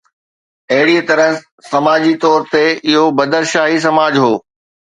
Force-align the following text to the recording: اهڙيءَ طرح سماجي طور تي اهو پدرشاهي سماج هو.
اهڙيءَ 0.73 1.03
طرح 1.09 1.29
سماجي 1.71 2.13
طور 2.25 2.39
تي 2.55 2.63
اهو 2.91 3.05
پدرشاهي 3.19 3.77
سماج 3.87 4.13
هو. 4.23 4.33